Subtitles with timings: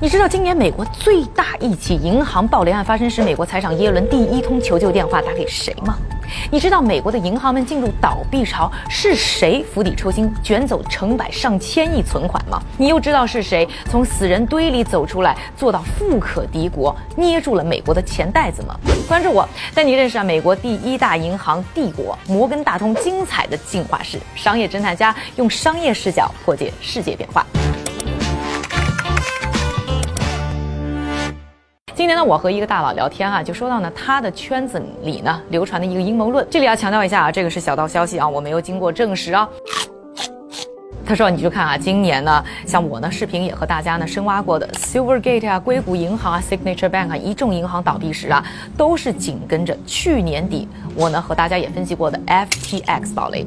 [0.00, 5.98] 你知道今年美国最大一起银行暴雷案发生时，美国财长耶伦第一通求救电话打给谁吗？
[6.52, 12.62] 你知道美国的银行们进入倒闭潮是谁釜底抽薪卷走成百上千亿存款吗？
[12.76, 18.78] 你又知道是谁从死人堆里走出来做到富可敌国，捏住了美国的钱袋子吗？
[19.08, 24.16] 关注我，带你认识啊美国第一大银行帝国摩根大通精彩的进化史。
[24.36, 27.44] 商业侦探家用商业视角破解世界变化。
[31.98, 36.46] 今年呢，我和一个大佬聊天啊，就说到呢，他的圈子里呢流传的一个阴谋论。
[36.48, 39.50] 这里要强调一下啊，这个是小道消息啊，我没有经过证实啊。
[41.08, 48.44] 他说：“你就看啊，今年呢，像我呢，视频也和大家呢深挖过的 Silvergate 啊、硅谷银行啊、Signature Bank 啊，一众银行倒闭时啊，
[48.76, 53.46] 都是紧跟着去年底我呢和大家也分析过的 FTX 暴雷，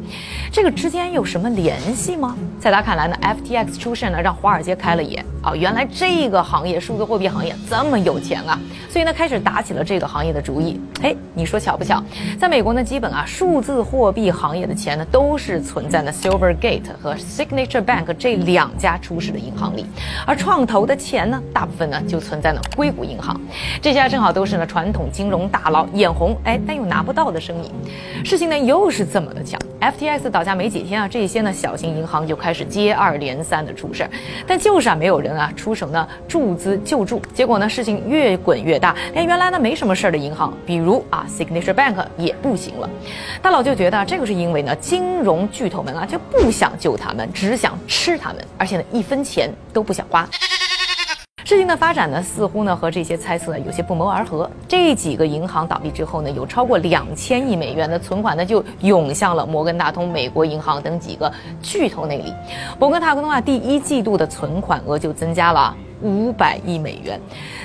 [0.51, 2.35] 这个之间有什么联系吗？
[2.59, 8.59] 在他看来呢，FTX 出事呢，让华尔街开了眼啊，原来这个行业数字货币行业这么有钱啊，
[8.89, 10.81] 所以呢，开始打起了这个行业的主意。
[11.03, 12.03] 哎，你说巧不巧？
[12.39, 17.50] 在美国呢，基本啊，数字货币行业的钱呢，都是存在呢 Silvergate 和 Sig。
[17.51, 19.85] Signature Bank 这两家出事的银行里，
[20.25, 23.39] 而创投的钱呢，大部分呢就存在呢硅谷银行，
[23.81, 27.69] 这家正好都是呢传统金融大佬眼红哎，但又拿不到的生意。
[28.23, 34.09] 事情呢又是这么的巧，FTX 倒下没几天啊，这些呢小型银行就开始接二连三的出事，
[34.47, 42.89] 但就是啊没有人啊出手呢注资救助，结果呢事情越滚越大，连原来呢没什么事儿的银行，比如啊 Signature Bank 也不行了。
[43.41, 47.27] 大佬就觉得这个是因为呢金融巨头们啊就不想救他们。
[47.41, 50.29] 只想吃他们，而且呢，一分钱都不想花。
[51.43, 54.47] 事情的发展呢，似乎呢和这些猜测有些不谋而合。
[54.67, 62.31] 这几个银行倒闭之后呢，有超过两千亿美元的存款呢，就涌向了摩根大通、美国银行等几个巨头那里。
[62.77, 65.75] 摩根大通啊，第一季度的存款额就增加了。
[66.01, 67.19] 五百亿美元，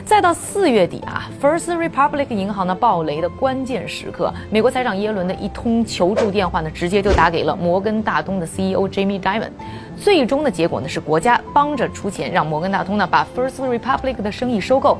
[0.05, 9.51] 再到四月底啊，First Republic 银行呢暴雷的关键时刻，美国财长耶伦的一通求助电话呢，直接就打给了摩根大通的 CEO Jamie Dimon。
[9.97, 14.99] 最终的结果呢是国家帮着出钱，让摩根大通呢把 First Republic 的生意收购。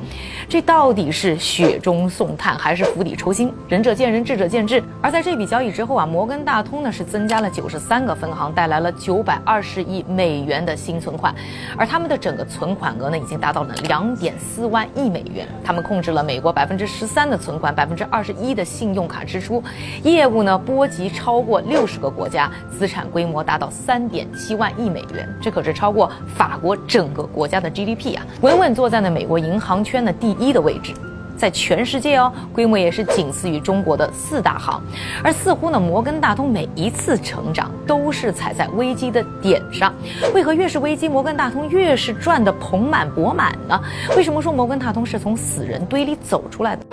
[0.49, 3.53] 这到底是雪中送炭还是釜底抽薪？
[3.69, 4.83] 仁者见仁，智者见智。
[5.01, 11.33] 而在这笔交易之后啊，摩根大通呢是增加了九十三个分行，带来了九百二十亿美元的新存款，
[11.77, 15.47] 而他们的整个存款额呢已经达到了两点四万亿美元。
[15.63, 19.63] 他们控制了美国百分之十三的存款，百分之二十一的信用卡支出，
[20.03, 24.86] 业务呢波及超过六十个国家，资产规模达到三点七万亿。
[24.89, 28.25] 美元，这可是超过法国整个国家的 GDP 啊！
[28.41, 30.93] 稳稳坐在了美国银行圈的第一的位置，
[31.37, 34.81] 在全世界哦，规模也是仅次于中国的四大行。
[35.23, 39.93] 而似乎呢，摩根大通每一次成长都是踩在危机的点上。
[40.33, 43.79] 为何越是危机，摩根大通越是赚得盆满钵满呢？
[44.15, 46.85] 为什么说摩根大通是从死人堆里走出来的？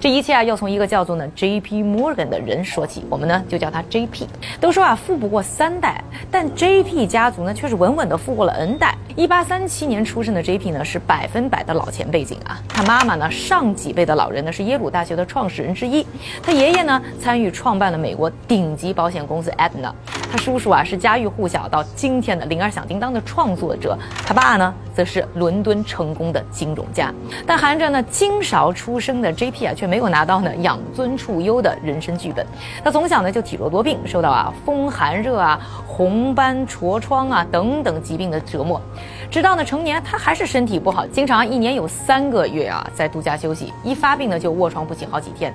[0.00, 1.82] 这一切啊，要从一个叫做呢 J.P.
[1.82, 3.04] Morgan 的人说起。
[3.10, 4.26] 我们呢就叫他 J.P.
[4.58, 7.06] 都说啊，富不过三代，但 J.P.
[7.06, 8.96] 家族呢却是稳稳的富过了 N 代。
[9.14, 10.70] 一八三七年出生的 J.P.
[10.70, 12.58] 呢是百分百的老钱背景啊。
[12.66, 16.06] 他妈妈呢上几辈的老人呢是耶鲁大学的创始人之一。
[16.42, 19.92] 他爷爷呢参与创办了美国顶级保险公司 Aetna。
[20.32, 23.98] 他叔叔啊是家喻户晓到今天的铃儿响叮当的创作者。
[24.24, 27.12] 他爸呢则是伦敦成功的金融家。
[27.46, 29.66] 但含着呢金勺出生的 J.P.
[29.66, 29.90] 啊却。
[29.90, 32.46] 没有拿到呢养尊处优的人生剧本，
[32.84, 38.80] 他从小呢就体弱多病，受到啊风寒热啊、红斑痤疮啊等等疾病的折磨，
[39.28, 45.52] 直到呢成年他还是身体不好，经常一年有三个月啊在度假休息，一发病呢就卧床不起好几天。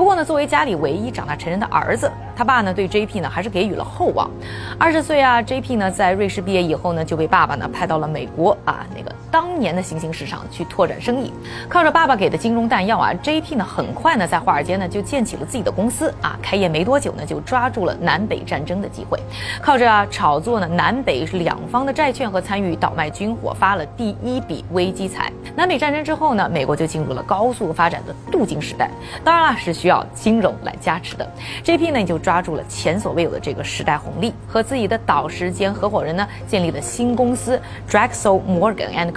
[0.00, 3.20] 不过呢，作为家里唯一长大成人的儿子，他爸呢对 J.P.
[3.20, 4.30] 呢还是给予了厚望。
[4.78, 5.76] 二十岁啊，J.P.
[5.76, 11.32] 呢在瑞士毕业以后呢，就被爸爸呢派到了美国啊那个当年的新兴市场去拓展生意。
[11.68, 13.54] 靠着爸爸给的金融弹药啊，J.P.
[13.54, 16.38] 呢很快呢在华尔街呢就建起了自己的公司啊。
[16.42, 19.18] 开业没多久呢，就抓住了南北战争的机会，
[19.60, 25.30] 靠着啊炒作呢南北两方的债券和参与倒卖军火，发了第一笔危机财。
[25.54, 28.90] 南北战争之后呢，美国就进入了高速发展的镀金时代。
[29.22, 31.28] 当然了，是需要金融来加持的
[31.62, 31.90] ，J.P.
[31.90, 39.12] 呢就抓住了前所未有的这个时代红利，和自己的导师兼合伙人呢建立了新公司 Drexel Morgan and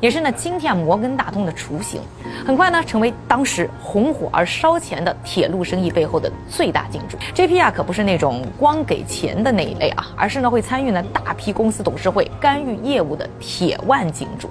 [0.00, 2.00] 也是呢今天摩根大通的雏形。
[2.46, 7.16] 很快呢成为当时红火而烧钱的铁路生意背后的最大金主。
[7.34, 7.60] J.P.
[7.60, 14.48] 啊可不是那种光给钱的那一类啊，而是呢会参与呢大批公司董事会干预业务的铁腕金主。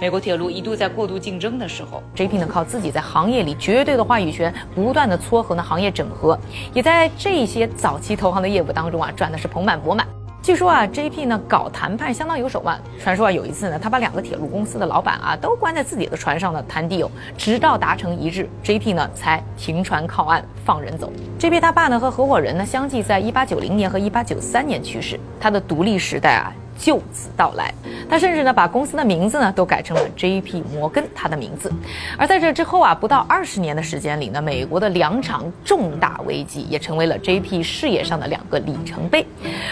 [0.00, 2.36] 美国铁路一度在过度竞争的时候，J.P.
[2.38, 6.36] 呢靠自己在行业里绝对的话语权，不断的撮合呢行业整合，
[6.74, 10.04] 也在这些早期投行的业务当中啊赚的是盆满钵满。
[10.42, 11.26] 据说啊，J.P.
[11.26, 12.76] 呢搞谈判相当有手腕。
[13.00, 17.08] 传说啊，有一次呢，他把两个铁路公司的老板啊都关在自己的船上呢谈 deal，
[17.38, 18.92] 直到达成一致，J.P.
[18.94, 21.12] 呢才停船靠岸放人走。
[21.38, 21.60] J.P.
[21.60, 26.52] 他爸呢和合伙人呢相继在1890年和1893年去世，他的独立时代啊。
[26.78, 27.72] 就此到来，
[28.08, 30.62] 他甚至呢把公司的名字呢都改成了 J.P.
[30.72, 31.72] 摩根，他的名字。
[32.18, 37.62] 而在这之后啊，不到二十年的时间里呢，美国的两场重大危机也成为了 J.P.
[37.62, 39.26] 事业上的两个里程碑。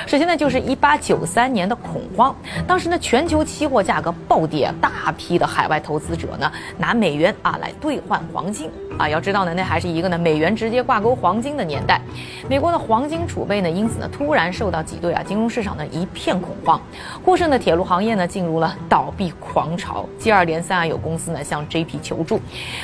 [0.06, 2.34] 首先呢，就是一八九三年的恐慌，
[2.66, 9.08] 当时呢全球期货价格暴跌，大批的海外投资者呢拿美元啊来兑换黄金啊。
[9.08, 12.00] 要知道呢，那还是一个呢美元直接挂钩黄金的年代，
[12.48, 16.80] 美国的黄金储备呢因此呢突然受到挤兑啊，金融市场呢一片恐慌。
[17.24, 20.06] 过剩的铁路行业呢，进入了倒闭狂潮。
[20.18, 21.98] 接二连三啊，有公司呢向 J.P.
[22.02, 22.40] 求助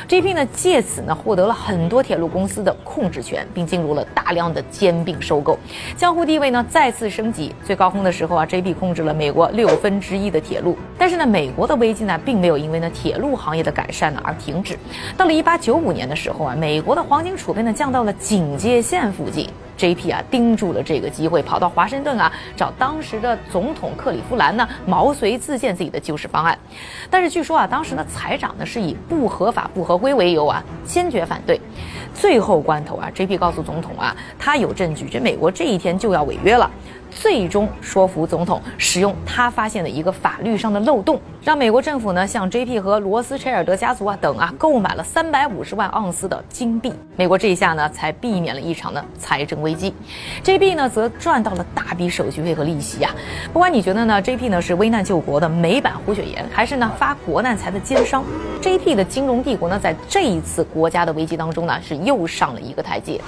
[0.08, 0.32] ，J.P.
[0.34, 5.58] 呢借此呢获得了很多铁路公司的控制权，并进入了大量的兼并收购，
[5.96, 7.54] 江湖地位呢再次升级。
[7.64, 8.74] 最高峰的时候啊，J.P.
[8.74, 10.76] 控制了美国六分之一的铁路。
[10.98, 14.78] 但是呢，美国的危机呢并没有因为呢铁路行业的改善呢而停止。
[15.16, 19.48] 到了一八九五年的时候啊，美国的黄金储备呢降到了警戒线附近。
[19.76, 20.10] J.P.
[20.10, 26.58] 啊，盯住了这个机会，跑到华盛顿啊，找当时的总统克里夫兰呢，毛遂自荐自己的救市方案。
[27.10, 31.60] 但是据说啊，当时的财长呢是以不合法、不合规为由啊，坚决反对。
[32.14, 33.36] 最后关头啊，J.P.
[33.36, 36.70] 告诉总统啊，他有证据，这美国这一天就要违约了。
[37.16, 42.78] 最终说服总统使用他发现的一个法律上的漏洞，让美国政府呢向 J.P.
[42.78, 46.92] 和罗斯柴尔德家族啊等啊购买了三百五十万盎司的金币。
[47.16, 49.94] 美国这一下呢才避免了一场的财政危机
[50.42, 50.74] ，J.P.
[50.74, 53.10] 呢则赚到了大笔手续费和利息啊。
[53.50, 54.50] 不管你觉得呢 J.P.
[54.50, 58.22] 呢是危难救国的美版胡雪岩，还是呢发国难财的奸商
[58.60, 58.94] ，J.P.
[58.94, 63.18] 的金融帝国呢在这一次国家的危机当中呢是又上了一个台阶。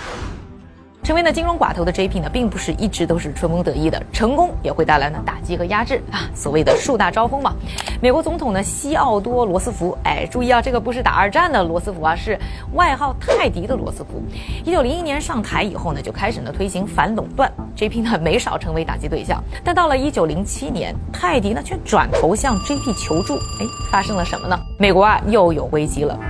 [1.09, 2.21] 成为呢金融寡头的 J.P.
[2.21, 6.29] 呢，并不是一直都是春风得意的，成功也会带来呢打击和压制啊。
[6.35, 7.55] 所谓的树大招风嘛。
[7.99, 12.39] 美国总统呢西奥多·罗斯福，哎，注意啊，这个不是打二战的罗斯福啊，是
[12.75, 14.23] 外号泰迪的罗斯福。
[14.63, 18.03] 一九零一年上台以后呢，就开始呢推行反垄断，J.P.
[18.03, 19.43] 呢没少成为打击对象。
[19.65, 22.93] 但到了一九零七年，泰迪呢却转头向 J.P.
[22.93, 24.61] 求助，哎，发生了什么呢？
[24.79, 26.21] 美国啊又有危机了。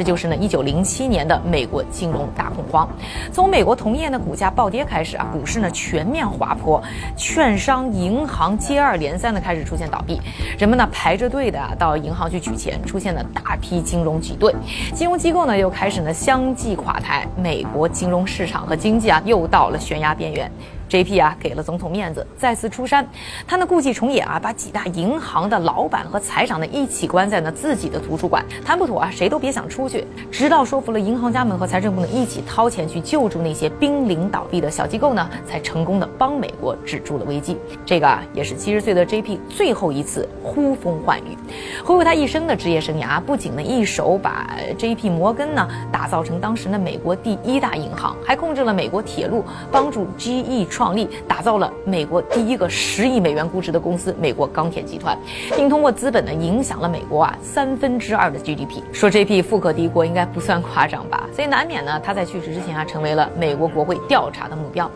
[0.00, 2.88] 这就是呢，一九零七年的美国金融大恐慌。
[3.30, 6.82] 从美国同业呢股价暴跌开始啊，股市呢全面滑坡，
[7.18, 10.18] 券商、银行接二连三的开始出现倒闭，
[10.58, 14.54] 人们呢排着队的啊到银行去取钱，出现了大批金融挤兑，
[14.94, 20.50] 金融机构呢又开始呢相继垮台，美国金融市场和经济啊又到了悬崖边缘。
[20.90, 21.20] J.P.
[21.20, 23.08] 啊，给了总统面子，再次出山。
[23.46, 30.04] 他呢故伎重演啊，把几大银行的老板和财长呢一起关在呢自己的图书馆，谈不妥啊，谁都别想出去。
[30.32, 37.56] 直到说服了银行家们和财政部呢一起掏钱去救助那些濒临倒闭的小机构呢，才成功的帮美国止住了危机。
[37.86, 39.40] 这个啊，也是七十岁的 J.P.
[39.48, 41.38] 最后一次呼风唤雨。
[41.84, 45.08] 回顾他一生的职业生涯，不仅呢一手把 J.P.
[45.08, 50.66] 摩根呢打造成当时呢美国第一大银行，还控制了美国铁路，帮助 G.E.
[50.80, 55.14] 创立打造了美国第一个十亿美元估值的公司——美国钢铁集团，
[55.54, 58.80] 并通过资本呢影响了美国啊三分之二的 GDP。
[58.90, 59.42] 说 J.P.
[59.42, 61.28] 富可敌国应该不算夸张吧？
[61.34, 64.90] 所以难免呢他在去世之前啊成为了美国国会调查的目标。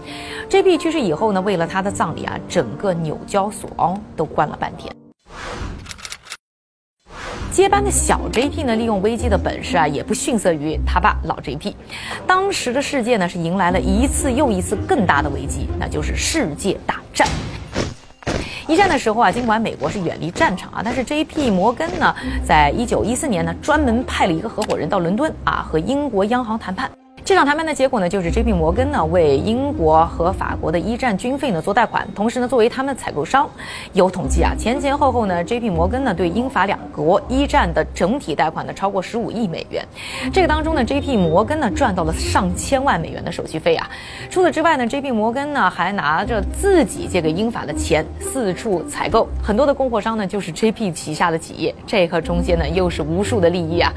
[0.49, 0.79] J.P.
[0.79, 4.91] 去世以后呢，为了他的葬礼啊，整个纽交所哦都关了半天。
[7.55, 8.65] 接班的小 J.P.
[8.65, 11.77] 呢，利用危机的本事啊，也不逊色于他爸老 J.P.
[12.27, 17.29] 当时的世界呢，是迎来了一次又一次更大的危机，那就是世界大战。
[18.67, 21.49] 一战的时候啊，尽管美国是远离战场啊，但是 J.P.
[21.49, 22.13] 摩根呢，
[22.45, 26.91] 在一九一四年呢，专门派了一个合伙人到伦敦啊，和英国央行谈判。
[27.25, 28.53] 这场谈判的结果呢，就是 J.P.
[28.53, 33.49] 摩根呢为英国和法国的一战军费呢做贷款，同时呢作为他们采购商。
[33.95, 35.71] 有统计啊，前前后后呢，J.P.
[35.71, 39.83] 摩根呢对英法两国一战的整体贷款呢超过十五亿美元。
[40.35, 41.17] 这个当中呢，J.P.
[41.17, 43.89] 摩根呢赚到了上千万美元的手续费啊。
[44.29, 45.11] 除此之外呢，J.P.
[45.11, 50.93] 摩根呢还拿着自己借给英法的钱四处采购，很多的供货商呢就是 J.P.
[50.93, 53.91] 旗下的企业，这个中间呢又是无数的利益啊。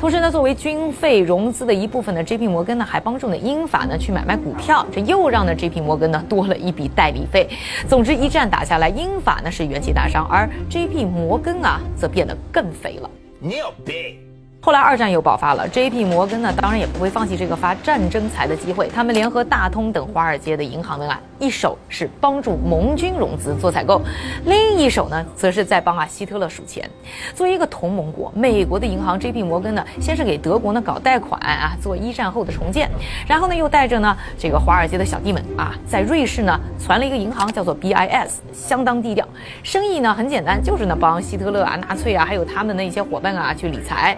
[0.00, 2.48] 同时呢，作为军费融资的一部分呢，J.P.
[2.48, 2.71] 摩根。
[2.78, 5.80] 呢还帮助呢英法呢去买卖股票，这又让呢 J.P.
[5.80, 7.48] 摩根呢多了一笔代理费。
[7.88, 11.04] 总之一战打下来，英法呢是元气大伤，而 J.P.
[11.04, 13.10] 摩根啊则变得更肥了。
[13.40, 14.18] 牛逼
[14.64, 16.04] 后来二战又爆发了，J.P.
[16.04, 18.86] 摩根呢，当然也不会放弃这个发战争财的机会。
[18.86, 24.00] 他们联合大通等华尔街的银行们啊，一手是帮助盟军融资做采购，
[24.44, 26.88] 另一手呢，则是在帮啊希特勒数钱。
[27.34, 29.42] 作为一个同盟国，美国的银行 J.P.
[29.42, 32.88] 摩根呢，先是给德国呢搞贷款啊，做一战后的重建，
[33.26, 39.26] 然后呢，又带着呢这个华尔街的小弟们啊，在瑞士呢传了一个银行，叫做 B.I.S，相当低调，
[39.64, 44.16] 生意呢很简单，就是呢帮希特勒啊、纳粹啊，还有他们的一些伙伴啊去理财。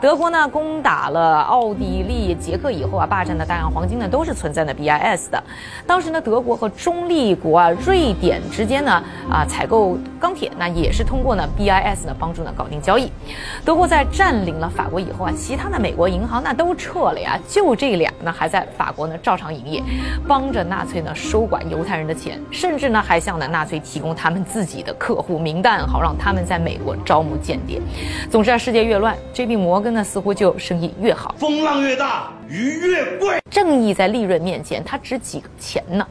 [0.00, 5.42] 德国呢攻打了奥地利、捷克以后啊，霸占的大量黄金呢都是存在的 BIS 的。
[5.86, 13.10] 当时呢，德国和中立国啊瑞典之间呢啊采购钢铁，那也是通过呢 BIS 呢帮助呢搞定交易。
[13.64, 19.82] 德国在占领了法国以后啊，其他的美国银行那都撤了呀，就这俩呢还在法国呢照常营业，
[20.26, 27.80] 帮着纳粹呢收管犹太人的钱，甚至呢还向呢纳粹提供他们自己的客户名单，好让他们在美国招募间谍。
[28.30, 29.56] 总之啊，世界越乱，J.P.
[29.72, 33.40] 摩根呢似乎就生意越好，风浪越大，鱼越贵。
[33.50, 36.06] 正义在利润面前，它值几个钱呢？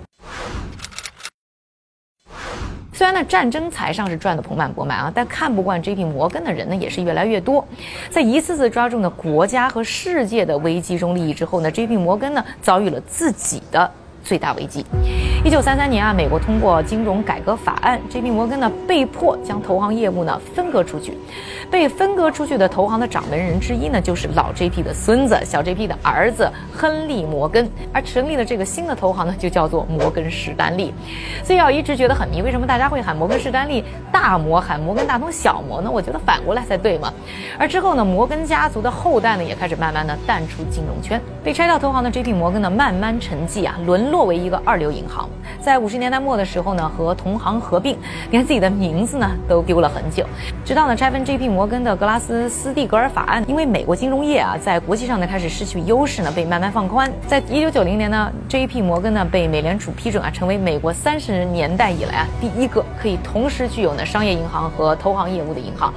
[2.91, 6.03] 虽然呢，战争财上是赚得盆满钵满啊，但看不惯 J.P.
[6.03, 7.63] 摩根的人呢也是越来越多。
[8.09, 11.97] 在一次次抓住呢国家和世界的危机中利益之后呢，J.P.
[11.97, 13.91] 摩根呢遭遇了自己的。
[14.23, 14.85] 最大危机。
[15.43, 18.29] 一九三三年啊，美国通过金融改革法案，J.P.
[18.29, 21.17] 摩根呢被迫将投行业务呢分割出去。
[21.71, 24.83] 被分割出去的投行的掌门人之一呢，就是老 J.P.
[24.83, 25.87] 的孙子，小 J.P.
[25.87, 27.67] 的儿子亨利·摩根。
[27.91, 30.93] 而成立的这个新的投行呢，就叫做摩根士丹利。
[31.43, 35.89] 所以啊，一直觉得很迷，为什么大家会喊摩根士丹利大摩，喊摩根大通小摩呢？
[35.89, 37.11] 我觉得反过来才对嘛。
[37.57, 41.19] 而之后呢，摩根家族的后代呢，也开始慢慢的淡出金融圈。
[41.43, 42.31] 被拆掉投行的 J.P.
[42.33, 44.10] 摩根呢，慢慢沉寂啊，沦。
[44.11, 45.27] 落为一个二流银行，
[45.61, 47.97] 在五十年代末的时候呢，和同行合并，
[48.29, 50.25] 连自己的名字呢都丢了很久。
[50.65, 51.47] 直到呢拆分 J.P.
[51.47, 57.09] 摩根的格拉斯斯蒂格尔法案，因为美国金融业啊在国际上呢开始失去优势呢，被慢慢放宽。
[57.25, 58.81] 在一九九零年呢，J.P.
[58.81, 65.93] 摩根呢被美联储批准啊，成为美国三十年代以来啊第一个可以同时具有呢商业银行和投行业务的银行。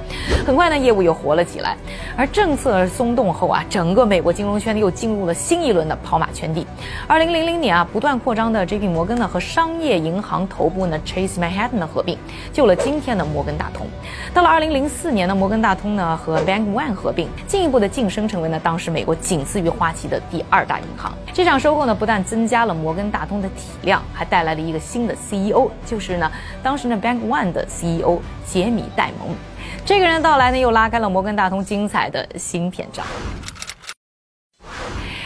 [0.47, 1.75] 很快呢，业务又活了起来。
[2.15, 6.65] 而政策松动后啊，整个美国金融圈又进入了新一轮的跑马圈地。
[7.07, 8.04] 二零零零年啊，不。
[8.04, 8.87] 断不断扩张的 J.P.
[8.87, 12.15] 摩根呢和商业银行头部呢 Chase Manhattan 的合并，
[12.53, 13.87] 救了今天的摩根大通。
[14.31, 21.17] 到了2004年呢，摩根大通呢和 Bank One 合并，进一步的晋升成为呢当时美国仅次于花旗的第二大银行。
[21.33, 26.31] 这场收购呢不但增加了摩根大通的体量，还带来了一个新的 CEO，就是呢
[26.61, 29.35] 当时呢 Bank One 的 CEO 杰米戴蒙。
[29.83, 33.03] 这个人的到来呢又拉开了摩根大通精彩的新篇章。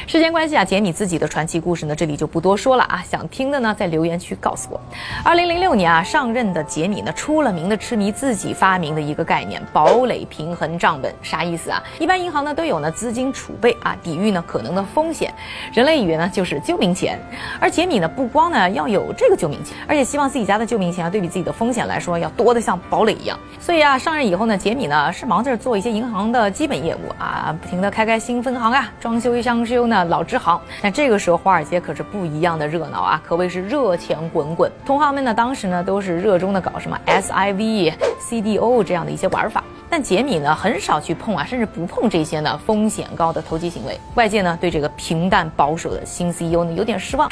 [0.10, 3.04] 时间关系啊，杰米自己的传奇故事呢，这里就不多说了啊。
[3.08, 4.82] 想听的呢，在留言区告诉我。
[5.24, 11.14] 二零零六年啊，上任的杰米呢，出了名的痴迷自己发明的一个概念——堡垒平衡账本。
[11.22, 11.84] 啥意思啊？
[12.00, 15.32] 一般银行呢都有呢资金储备啊，抵御呢可能的风险。
[15.74, 17.20] 人类语言呢就是救命钱。
[17.60, 23.38] 而杰米呢，不光呢要有这个救命钱，而且希望自己家的救命钱啊，对比自己的风险来说要多得像堡垒一样。
[23.60, 29.99] 所以啊，上任以后呢，杰米呢是忙着做一些银行的基本业务啊，不停的开开新分行啊，装修一装修呢。
[30.04, 34.72] 老支行，那这个时候华尔街可是不一样的热闹啊，可谓是热钱滚滚。
[34.86, 44.00] 同行们呢，当时呢都是热衷的搞什么 SIV、CDO 这样的一些玩法，但杰米呢很少去碰啊，甚至不碰这些呢风险高的投机行为。
[44.16, 47.30] 外界呢对这个平淡保守的新 CEO 呢有点失望。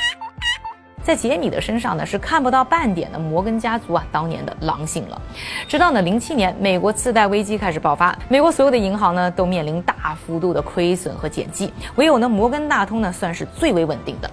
[1.07, 5.21] 在杰米的身上呢，是看不到半点的摩根家族啊当年的狼性了。
[5.65, 14.29] 直到呢零七年，美国次贷危机开始爆发，美国所有的银行呢都面临大幅度的亏损和减记，唯有呢摩根大通呢算是最为稳定的。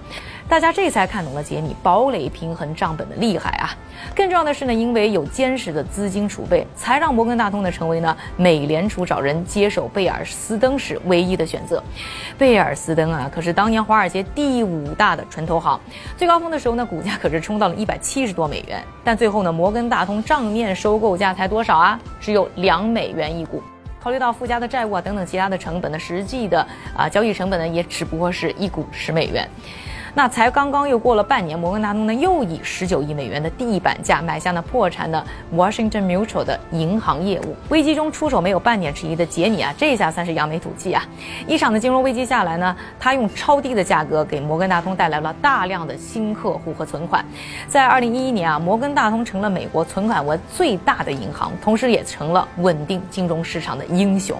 [0.47, 3.75] 大家这才看懂了杰米堡垒平衡账本的厉害啊！
[4.15, 11.83] 更重要的是呢，因为有坚实的资金储备，才让摩根大通呢成为呢美联储找人接手贝尔斯登时唯一的选择。
[12.37, 15.79] 贝尔斯登啊，可是当年华尔街第五大的纯投行，
[16.15, 18.83] 最高峰的时候呢，股价可是冲到了一百七十多美元。
[19.03, 21.99] 但最后呢，摩根大通账面收购价才多少啊？
[22.21, 23.63] 只有两美元一股。
[23.99, 29.49] 考虑到附加的债务啊等等其他的成本呢，实际的啊交易成本呢，也只不过是一股十美元。
[30.17, 35.21] 那才刚刚又过了半年，摩根大通呢又以十九亿美元的地板价买下了破产的
[35.53, 37.53] Washington Mutual 的银行业务。
[37.67, 41.03] 危机中出手没有半点迟疑的杰米啊，这下算是扬眉吐气啊！
[41.45, 47.23] 一场的金融危机下来呢，他用超低的价格给摩根大通带来了大量的新客户和存款。
[47.67, 54.37] 在二零一一年啊，摩根大通成了美国存款额最大的银行，同时也成了稳定金融市场的英雄。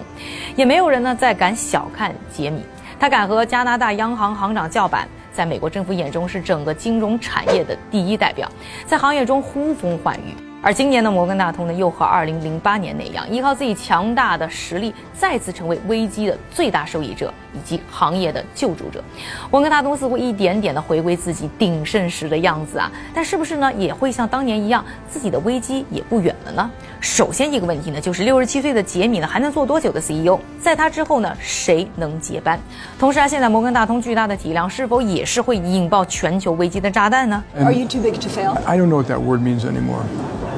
[0.56, 2.64] 也没有人呢再敢小看杰米，
[2.98, 5.06] 他敢和加拿大央行行长叫板。
[5.36, 8.50] 在美国政府眼中是整个金融产业的第一代表，
[8.86, 10.34] 在行业中呼风唤雨。
[10.66, 19.00] 而今年的摩根大通呢，又和2008年那样，依靠自己强大的实力，再次成为危机的最大受益者以及行业的救助者。
[19.48, 26.68] 摩根大通似乎一点点的回归自己鼎盛时的样子啊，但是不是呢，也会像当年一样，自己的危机也不远了呢？
[27.00, 30.36] 首先一个问题呢，就是六十七岁的杰米呢，还能做多久的 CEO？
[30.60, 32.58] 在他之后呢，谁能接班？
[32.98, 38.56] 同时啊，现在摩根大通巨大的体量，是否也是会引爆全球危机的炸弹呢？Are you too big to fail?
[38.64, 40.02] I don't know what that word means anymore.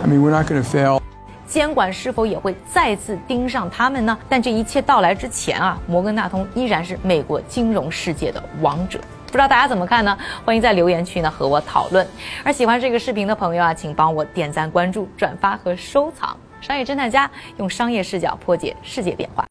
[0.03, 1.01] I mean, we're not going to fail.
[1.47, 4.17] 监管是否也会再次盯上他们呢？
[4.29, 9.01] 但这一切到来之前啊，摩根大通依然是美国金融世界的王者。
[9.27, 10.17] 不知道大家怎么看呢？
[10.45, 12.07] 欢迎在留言区呢和我讨论。
[12.45, 16.37] 而喜欢这个视频的朋友啊，请帮我点赞、关注、转发和收藏。
[16.61, 19.47] 商业侦探家用商业视角破解世界变化。